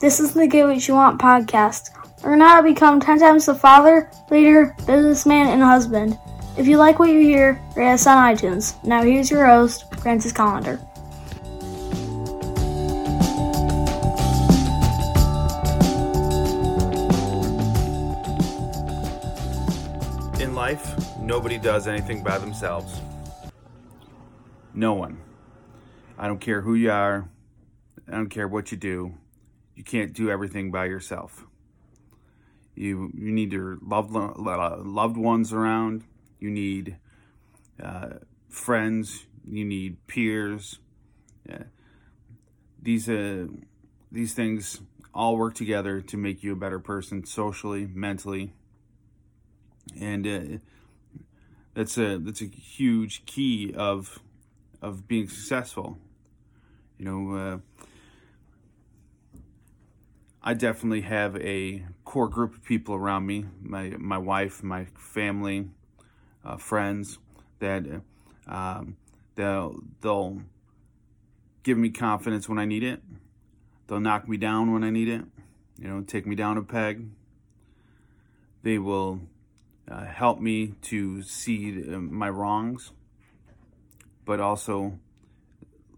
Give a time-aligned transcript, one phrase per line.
[0.00, 1.90] This is the Get What You Want podcast.
[2.22, 6.16] Learn how to become 10 times the father, leader, businessman, and husband.
[6.56, 8.76] If you like what you hear, rate us on iTunes.
[8.84, 10.78] Now here's your host, Francis Collender.
[20.40, 23.00] In life, nobody does anything by themselves.
[24.74, 25.18] No one.
[26.16, 27.28] I don't care who you are.
[28.06, 29.14] I don't care what you do.
[29.78, 31.46] You can't do everything by yourself.
[32.74, 36.02] You you need your loved loved ones around.
[36.40, 36.96] You need
[37.80, 38.14] uh,
[38.48, 39.26] friends.
[39.48, 40.80] You need peers.
[41.48, 41.62] Yeah.
[42.82, 43.46] These uh,
[44.10, 44.80] these things
[45.14, 48.54] all work together to make you a better person socially, mentally,
[49.96, 50.58] and uh,
[51.74, 54.18] that's a that's a huge key of
[54.82, 55.98] of being successful.
[56.98, 57.58] You know, uh,
[60.48, 65.68] I definitely have a core group of people around me my my wife, my family,
[66.42, 67.18] uh, friends
[67.58, 67.84] that
[68.46, 68.96] um,
[69.34, 70.40] they'll they'll
[71.64, 73.02] give me confidence when I need it.
[73.86, 75.20] They'll knock me down when I need it.
[75.78, 77.10] You know, take me down a peg.
[78.62, 79.20] They will
[79.86, 82.92] uh, help me to see my wrongs,
[84.24, 84.98] but also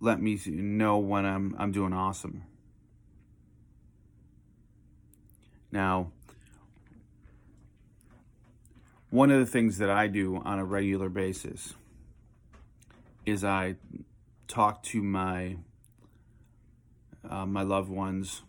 [0.00, 2.42] let me know when I'm I'm doing awesome.
[5.72, 6.10] Now,
[9.10, 11.74] one of the things that I do on a regular basis
[13.26, 13.76] is I
[14.48, 15.56] talk to my
[17.28, 18.42] uh, my loved ones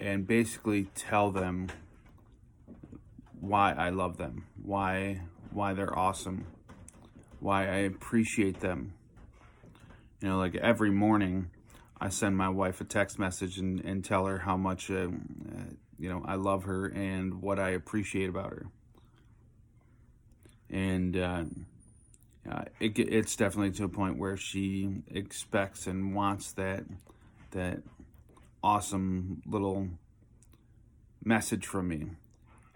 [0.00, 1.68] and basically tell them
[3.40, 6.46] why I love them, why why they're awesome,
[7.40, 8.94] why I appreciate them.
[10.20, 11.50] You know, like every morning,
[12.00, 15.08] I send my wife a text message and, and tell her how much uh,
[16.02, 18.66] you know, I love her and what I appreciate about her.
[20.68, 21.44] And uh,
[22.50, 26.82] uh, it, it's definitely to a point where she expects and wants that
[27.52, 27.82] that
[28.64, 29.90] awesome little
[31.24, 32.06] message from me.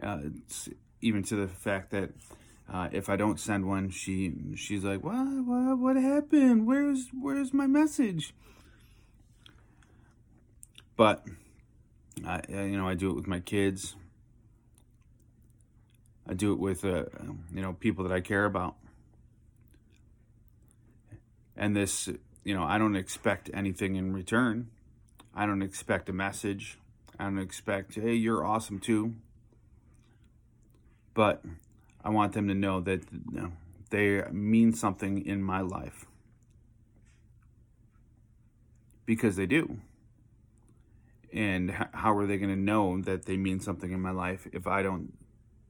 [0.01, 0.19] Uh,
[1.01, 2.11] even to the fact that
[2.73, 5.27] uh, if I don't send one, she she's like, "What?
[5.45, 5.79] What?
[5.79, 6.65] What happened?
[6.65, 8.35] Where's Where's my message?"
[10.97, 11.27] But
[12.25, 13.95] I, you know, I do it with my kids.
[16.29, 17.05] I do it with, uh,
[17.53, 18.77] you know, people that I care about.
[21.57, 22.09] And this,
[22.45, 24.69] you know, I don't expect anything in return.
[25.35, 26.79] I don't expect a message.
[27.19, 29.15] I don't expect, hey, you're awesome too.
[31.15, 31.43] But
[32.05, 33.53] I want them to know that you know,
[33.91, 36.07] they mean something in my life.
[39.07, 39.79] Because they do
[41.33, 44.67] and how are they going to know that they mean something in my life if
[44.67, 45.13] I don't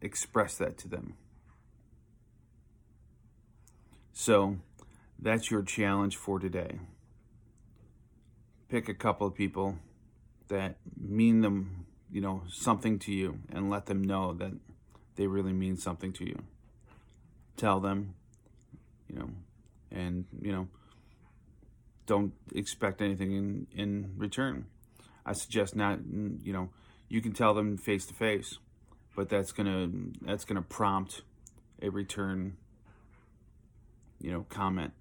[0.00, 1.14] express that to them?
[4.12, 4.56] So
[5.18, 6.78] that's your challenge for today.
[8.68, 9.76] Pick a couple of people
[10.48, 14.52] that mean them, you know, something to you and let them know that
[15.16, 16.42] they really mean something to you.
[17.56, 18.14] Tell them,
[19.08, 19.30] you know,
[19.90, 20.68] and, you know,
[22.06, 24.66] don't expect anything in, in return
[25.26, 25.98] I suggest not.
[26.42, 26.70] You know,
[27.08, 28.58] you can tell them face to face,
[29.14, 29.90] but that's gonna
[30.22, 31.22] that's gonna prompt
[31.82, 32.56] a return.
[34.20, 34.92] You know, comment.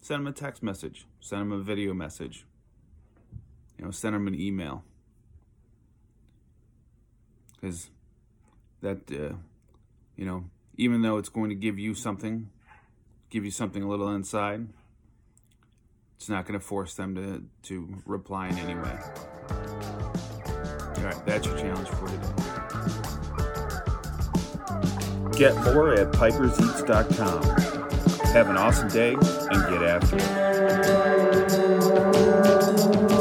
[0.00, 1.06] Send them a text message.
[1.20, 2.46] Send them a video message.
[3.78, 4.82] You know, send them an email.
[7.54, 7.90] Because
[8.80, 9.34] that, uh,
[10.16, 10.44] you know,
[10.76, 12.50] even though it's going to give you something,
[13.30, 14.68] give you something a little inside,
[16.16, 18.98] it's not going to force them to, to reply in any way.
[19.50, 22.32] All right, that's your challenge for today.
[25.36, 27.42] Get more at piperseats.com.
[28.32, 29.22] Have an awesome day and
[29.70, 30.16] get after
[33.10, 33.15] it.